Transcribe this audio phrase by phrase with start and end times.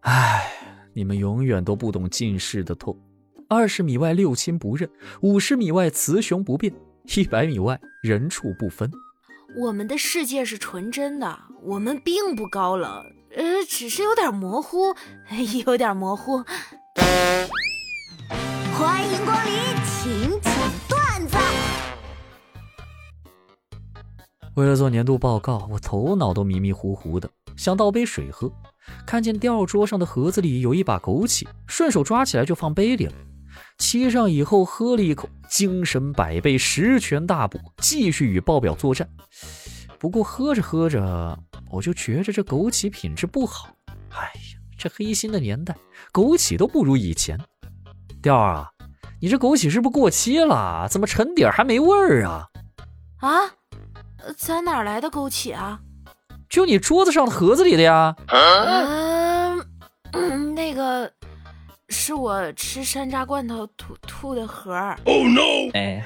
[0.00, 0.50] 唉，
[0.94, 2.98] 你们永远都不懂近视的痛。
[3.48, 4.88] 二十米外六亲不认，
[5.20, 6.72] 五十米外雌雄不辨，
[7.16, 8.90] 一百米外人畜不分。
[9.58, 12.90] 我们的世界是纯真的，我们并不高冷，
[13.36, 14.94] 呃，只是有点模糊，
[15.66, 16.42] 有点模糊。
[18.72, 19.52] 欢迎光临，
[19.84, 20.54] 请讲
[20.88, 21.36] 段子。
[24.54, 28.50] 为了做年度报告，我头脑都迷迷糊糊的，想倒杯水喝，
[29.06, 33.12] 看见吊桌上的盒子里有一把枸杞，顺手抓起来就放杯里了。
[33.78, 39.08] 沏上以后喝了一口，精神百倍，十全大补，继续与报表作战。
[39.98, 41.38] 不过喝着喝着，
[41.70, 43.68] 我就觉着这枸杞品质不好。
[44.10, 45.76] 哎呀，这黑心的年代，
[46.12, 47.38] 枸杞都不如以前。
[48.22, 48.68] 调儿啊，
[49.20, 50.86] 你这枸杞是不是过期了？
[50.88, 52.46] 怎么沉底儿还没味儿啊？
[53.20, 53.28] 啊，
[54.36, 55.80] 咱哪来的枸杞啊？
[56.50, 58.14] 就你桌子上的盒子里的呀。
[60.12, 61.10] 嗯，那个。
[61.92, 64.96] 是我吃山楂罐头吐吐的盒儿。
[65.06, 65.68] Oh no！
[65.74, 66.00] 哎，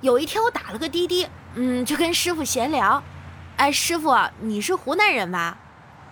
[0.00, 3.00] 有一天我打了个滴滴，嗯，就跟师傅闲聊。
[3.58, 5.56] 哎，师傅，你是湖南人吧？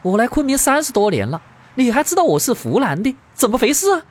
[0.03, 1.43] 我来昆明三十多年了，
[1.75, 3.17] 你还知道我是湖南的？
[3.35, 4.03] 怎么回事啊？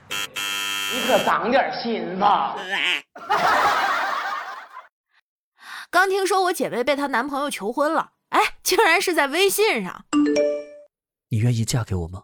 [0.94, 2.58] 你可长点心吧！
[5.94, 10.06] 刚听说我姐妹被她男朋友求婚了，哎，竟然是在微信上。
[11.30, 12.24] 你愿意嫁给我吗？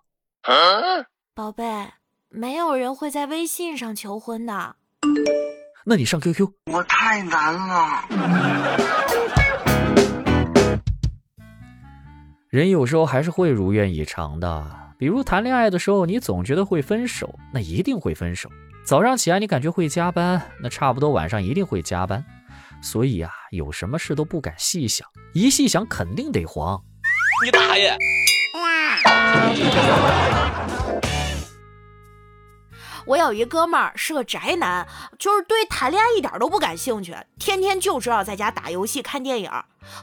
[1.36, 1.90] 宝贝，
[2.30, 4.78] 没有人会在微信上求婚的。
[5.86, 6.48] 那你上 QQ。
[6.72, 8.08] 我太难了。
[12.50, 18.50] 人有时候还是会如愿以偿的，比如谈恋爱的时候，你总觉得会分手，那一定会分手。
[18.86, 22.24] 早上起来你感觉会加班，那差不多晚上一定会加班。
[22.82, 26.82] 所以啊，有什么事都不敢细想，一细想肯定得黄。
[27.44, 27.96] 你大爷！
[33.06, 34.86] 我有一哥们儿是个宅男，
[35.18, 39.50] 就是对谈恋爱一点都不感兴趣，天天就知道在家打游戏、看电影。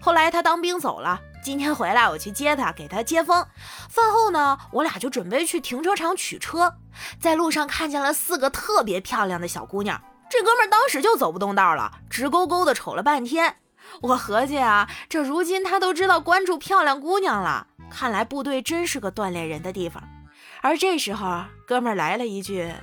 [0.01, 3.47] 后来他当兵走了，今天回来我去接他，给他接风。
[3.91, 6.77] 饭后呢，我俩就准备去停车场取车，
[7.21, 10.01] 在路上看见了四个特别漂亮的小姑娘，
[10.37, 13.59] 这哥们儿当时就走不动道了，直勾勾的瞅了半天。
[14.03, 17.69] 我合计啊，这如今他都知道关注漂亮姑娘了。
[17.89, 20.03] 看来部队真是个锻炼人的地方，
[20.61, 22.75] 而这时候，哥们儿来了一句：“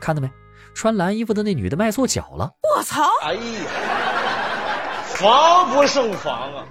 [0.00, 0.30] 看到没，
[0.74, 3.04] 穿蓝衣服的那女的迈错脚了。”我操！
[3.22, 3.42] 哎呀，
[5.04, 6.64] 防不胜防啊！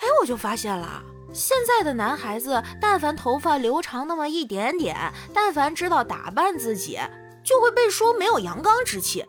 [0.00, 6.98] 哎，我就发现了，现在的男孩子，但凡头发留长那么一点点，但凡知道打扮自己，
[7.48, 9.24] 就会被说没有阳刚之气。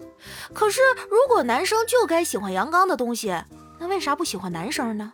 [0.54, 3.34] 可是，如果男生就该喜欢阳刚的东西，
[3.80, 5.14] 那为啥不喜欢男生呢？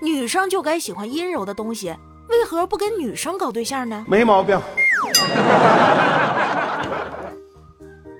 [0.00, 1.88] 女生就该喜欢阴柔的东西，
[2.28, 4.04] 为何不跟女生搞对象呢？
[4.08, 4.56] 没毛病。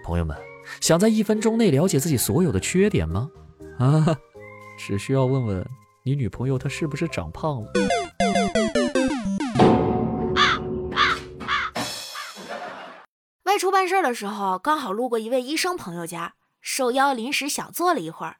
[0.05, 0.37] 朋友们，
[0.81, 3.31] 想在一分钟内了解自己所有的缺点吗？
[3.79, 4.05] 啊，
[4.77, 5.65] 只需要问问
[6.03, 7.73] 你女朋友，她是不是长胖了？
[13.75, 18.37] 办事的时候，刚好路过一位医生朋友家，受邀临时小坐了一会儿，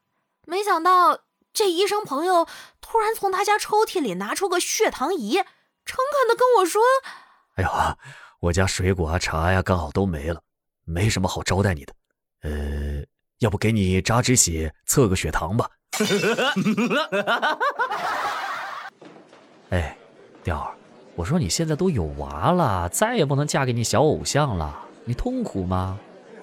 [0.47, 1.19] 没想到。
[1.53, 2.49] 这医生朋友
[2.81, 6.83] 突然从他家抽屉里拿出个血糖仪，诚恳的跟我说
[7.55, 7.71] ：“哎呦，
[8.41, 10.43] 我家水果啊、茶呀，刚好都没了，
[10.85, 11.95] 没什么好招待你的。
[12.43, 13.05] 呃，
[13.39, 15.71] 要不给你扎止血，测个血糖吧。
[19.71, 19.97] ”哎，
[20.43, 20.75] 雕儿，
[21.15, 25.99] 我说你现在都有娃了，再也不能嫁给你小偶像了，你痛苦吗？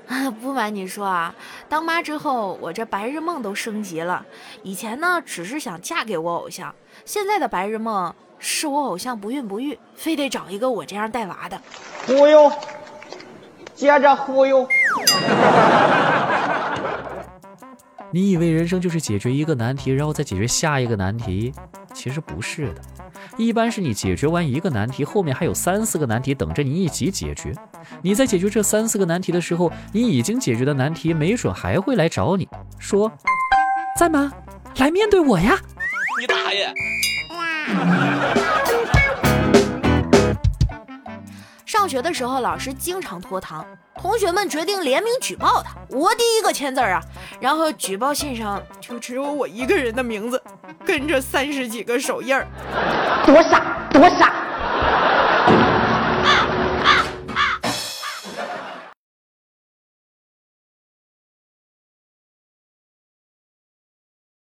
[0.07, 1.33] 啊不瞒你说啊，
[1.69, 4.25] 当妈之后，我这白日梦都升级了。
[4.61, 11.61] 以前呢，只是想嫁给我偶像，现在的白日梦是我偶像不孕不育，非得找一个我这样带娃的。
[12.05, 12.51] 忽悠，
[13.73, 14.67] 接着忽悠。
[18.13, 21.53] 你以为人生就是解决一个难题，然后再解决下一个难题？
[21.93, 22.81] 其实不是的，
[23.37, 27.53] 一般是你解决完一个难题，后面还有三四个难题等着你一起解决。
[28.01, 32.47] 你在解决这三四个难题的时候，你已经解决的难题没准还会来找你，
[32.77, 33.11] 说
[33.97, 34.31] 在吗？
[34.77, 35.59] 来面对我呀！
[36.19, 36.73] 你大爷！
[41.65, 45.75] 上学的时候，老师经常拖堂，同学们决定联名举报他。
[45.89, 47.01] 我第一个签字啊，
[47.39, 50.41] 然后举报信上就只有我一个人的名字，
[50.85, 52.47] 跟着三十几个手印儿。
[53.25, 53.61] 多傻，
[53.91, 54.33] 多傻！